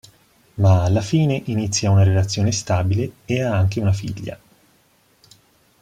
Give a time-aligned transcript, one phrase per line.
[0.55, 4.35] Ma alla fine inizia una relazione stabile e ha anche una figlia.